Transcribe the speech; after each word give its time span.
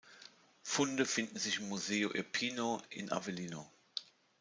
Funde 0.63 1.05
finden 1.05 1.37
sich 1.37 1.59
im 1.59 1.69
"Museo 1.69 2.09
Irpino" 2.11 2.81
in 2.89 3.11
Avellino. 3.11 3.69